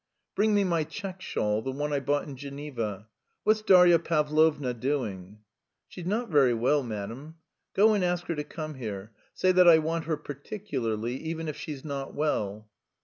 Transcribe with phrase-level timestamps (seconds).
[0.33, 3.07] "Bring me my check shawl, the one I bought in Geneva.
[3.43, 5.41] What's Darya Pavlovna doing?"
[5.89, 7.35] "She's not very well, madam."
[7.75, 9.11] "Go and ask her to come here.
[9.35, 12.67] Say that I want her particularly, even if she's not well."